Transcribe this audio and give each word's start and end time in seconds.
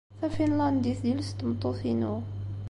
Tafinlandit 0.19 0.99
d 1.03 1.05
iles 1.11 1.29
n 1.33 1.35
tmeṭṭut-inu. 1.39 2.15